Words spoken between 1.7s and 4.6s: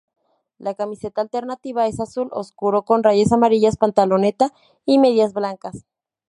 es azul oscuro con rayas amarillas, pantaloneta